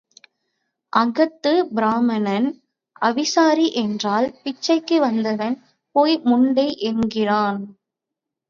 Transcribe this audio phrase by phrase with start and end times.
[0.93, 2.47] அகத்துப் பிராம்மணன்
[3.01, 5.55] அவிசாரி என்றால் பிச்சைக்கு வந்தவன்
[5.95, 7.61] பேய் முண்டை என்கிறான்.